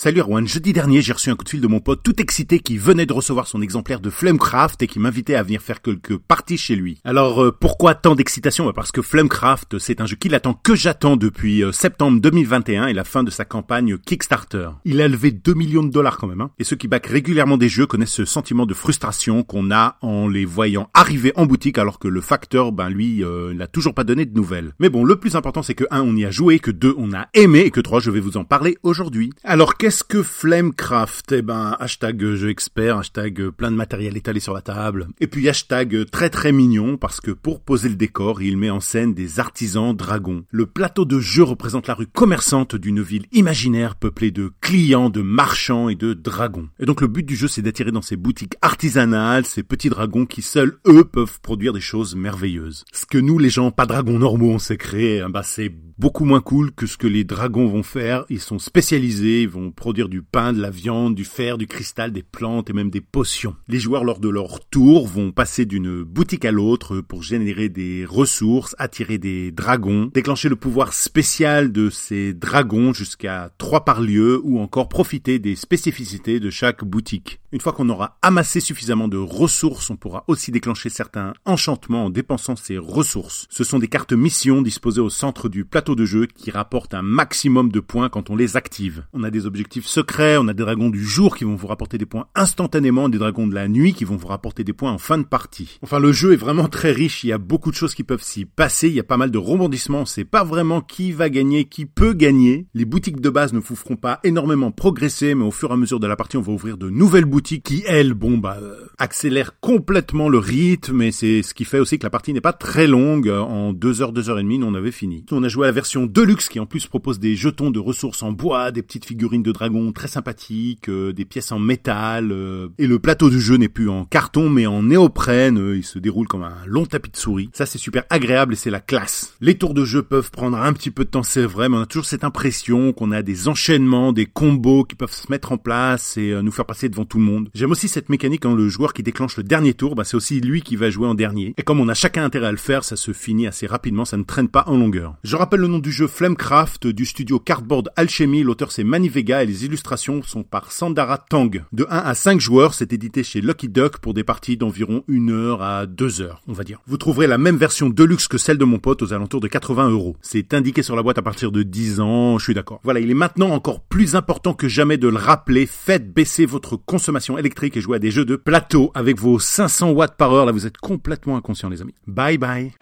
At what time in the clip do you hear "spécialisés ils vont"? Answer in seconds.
58.58-59.72